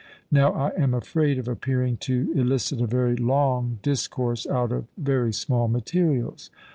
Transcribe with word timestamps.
Now 0.31 0.51
I 0.53 0.69
am 0.69 0.95
afraid 0.95 1.37
of 1.37 1.47
appearing 1.47 1.97
to 1.97 2.33
elicit 2.35 2.81
a 2.81 2.87
very 2.87 3.15
long 3.15 3.77
discourse 3.83 4.47
out 4.47 4.71
of 4.71 4.87
very 4.97 5.31
small 5.31 5.67
materials. 5.67 6.49